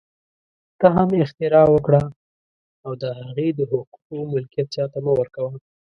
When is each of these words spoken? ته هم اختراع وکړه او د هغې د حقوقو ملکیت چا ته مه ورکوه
ته 0.79 0.87
هم 0.95 1.09
اختراع 1.23 1.65
وکړه 1.71 2.01
او 2.85 2.91
د 3.01 3.03
هغې 3.19 3.47
د 3.57 3.59
حقوقو 3.71 4.15
ملکیت 4.33 4.67
چا 4.75 4.85
ته 4.91 4.97
مه 5.05 5.11
ورکوه 5.19 5.51